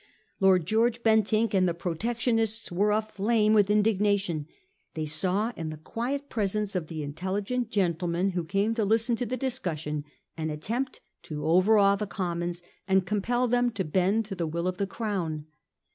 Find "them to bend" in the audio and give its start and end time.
13.47-14.25